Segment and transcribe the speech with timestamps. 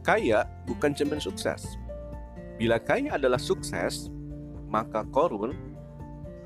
[0.00, 1.76] kaya bukan cermin sukses.
[2.60, 4.12] Bila kaya adalah sukses,
[4.68, 5.56] maka Korun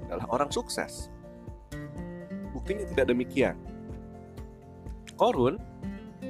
[0.07, 1.11] adalah orang sukses.
[2.55, 3.59] Buktinya tidak demikian.
[5.19, 5.59] Korun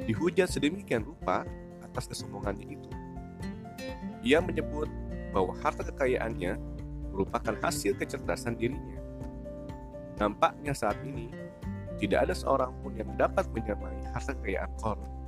[0.08, 1.44] dihujat sedemikian rupa
[1.84, 2.90] atas kesombongannya itu.
[4.24, 4.88] Ia menyebut
[5.36, 6.56] bahwa harta kekayaannya
[7.12, 8.98] merupakan hasil kecerdasan dirinya.
[10.16, 11.28] Nampaknya saat ini
[12.00, 15.23] tidak ada seorang pun yang dapat menyamai harta kekayaan Korun.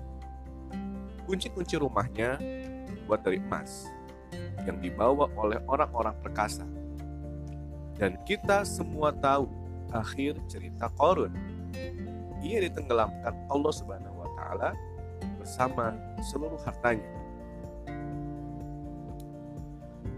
[1.26, 2.38] Kunci-kunci rumahnya
[2.86, 3.90] dibuat dari emas
[4.62, 6.62] yang dibawa oleh orang-orang perkasa.
[7.98, 9.50] Dan kita semua tahu
[9.90, 11.34] akhir cerita Korun.
[12.46, 14.70] Ia ditenggelamkan Allah Subhanahu wa taala
[15.42, 17.06] bersama seluruh hartanya.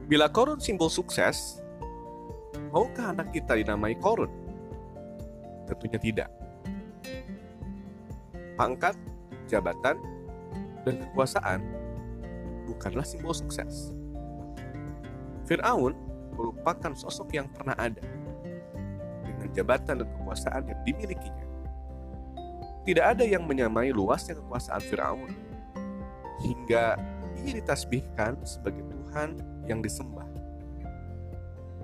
[0.08, 1.60] Bila korun simbol sukses,
[2.72, 4.32] maukah anak kita dinamai korun?
[5.68, 6.30] Tentunya tidak.
[8.56, 8.96] Pangkat,
[9.44, 10.00] jabatan,
[10.88, 11.60] dan kekuasaan
[12.64, 13.92] bukanlah simbol sukses.
[15.44, 15.92] Fir'aun
[16.32, 18.00] merupakan sosok yang pernah ada
[19.20, 21.44] dengan jabatan dan kekuasaan yang dimilikinya.
[22.88, 25.28] Tidak ada yang menyamai luasnya kekuasaan Fir'aun
[26.40, 26.96] hingga
[27.44, 29.36] ia ditasbihkan sebagai Tuhan
[29.68, 30.24] yang disembah.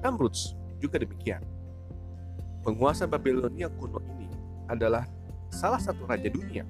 [0.01, 0.33] Namrud
[0.81, 1.45] juga demikian.
[2.65, 4.33] Penguasa Babilonia kuno ini
[4.73, 5.05] adalah
[5.53, 6.65] salah satu raja dunia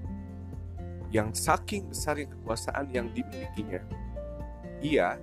[1.15, 3.79] yang saking besarnya kekuasaan yang dimilikinya.
[4.83, 5.15] Ia,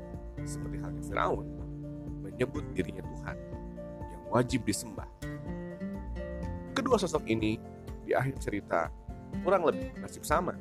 [0.47, 1.43] seperti halnya Firaun,
[2.23, 3.37] menyebut dirinya Tuhan
[3.99, 5.03] yang wajib disembah.
[6.71, 7.59] Kedua sosok ini
[8.07, 8.87] di akhir cerita
[9.43, 10.55] kurang lebih nasib sama,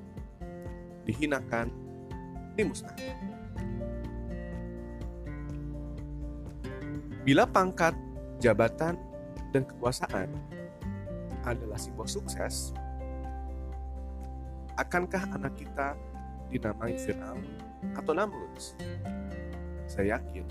[1.07, 1.71] dihinakan,
[2.59, 3.15] dimusnahkan.
[7.23, 7.95] Bila pangkat,
[8.43, 8.99] jabatan,
[9.55, 10.27] dan kekuasaan
[11.47, 12.75] adalah simbol sukses,
[14.81, 15.93] akankah anak kita
[16.49, 17.45] dinamai Fir'aun
[17.93, 18.57] atau Namrud?
[19.85, 20.49] Saya yakin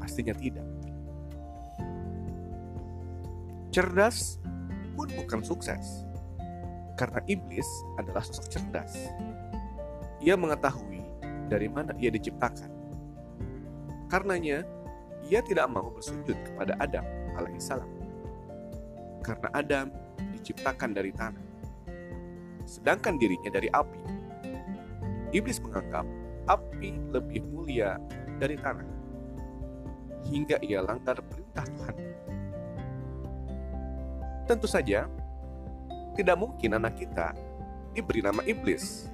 [0.00, 0.64] pastinya tidak.
[3.68, 4.40] Cerdas
[4.96, 6.08] pun bukan sukses,
[6.96, 7.68] karena iblis
[8.00, 8.96] adalah sosok cerdas.
[10.24, 11.04] Ia mengetahui
[11.52, 12.72] dari mana ia diciptakan.
[14.08, 14.64] Karenanya,
[15.28, 17.04] ia tidak mau bersujud kepada Adam
[17.36, 17.98] alaihissalam
[19.28, 19.86] karena Adam
[20.32, 21.47] diciptakan dari tanah
[22.68, 24.02] sedangkan dirinya dari api
[25.32, 26.04] iblis menganggap
[26.44, 27.96] api lebih mulia
[28.36, 28.84] dari tanah
[30.28, 31.96] hingga ia langgar perintah Tuhan
[34.44, 35.08] tentu saja
[36.12, 37.32] tidak mungkin anak kita
[37.96, 39.08] diberi nama iblis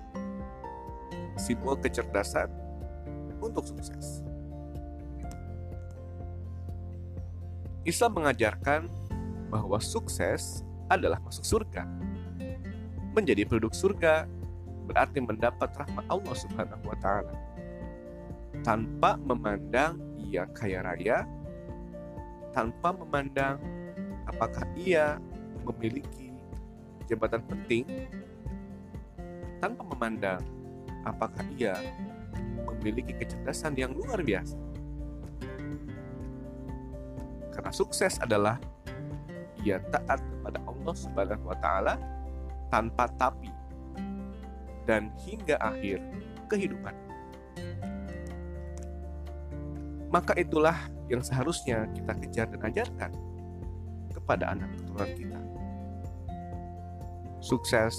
[1.38, 2.50] simbol kecerdasan
[3.42, 4.22] untuk sukses.
[7.84, 8.88] Islam mengajarkan
[9.52, 11.84] bahwa sukses adalah masuk surga.
[13.14, 14.26] Menjadi penduduk surga
[14.90, 17.34] berarti mendapat rahmat Allah Subhanahu wa taala.
[18.66, 21.22] Tanpa memandang ia kaya raya,
[22.50, 23.62] tanpa memandang
[24.26, 25.22] apakah ia
[25.62, 26.34] memiliki
[27.06, 27.86] jabatan penting,
[29.62, 30.42] tanpa memandang
[31.06, 31.78] apakah ia
[32.66, 34.56] memiliki kecerdasan yang luar biasa
[37.54, 38.58] karena sukses adalah
[39.62, 41.94] ia taat kepada Allah Subhanahu wa taala
[42.74, 43.54] tanpa tapi
[44.82, 46.02] dan hingga akhir
[46.50, 46.90] kehidupan.
[50.10, 50.74] Maka itulah
[51.06, 53.10] yang seharusnya kita kejar dan ajarkan
[54.10, 55.40] kepada anak keturunan kita.
[57.38, 57.94] Sukses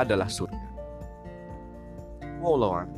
[0.00, 0.68] adalah surga.
[2.40, 2.88] Wallahu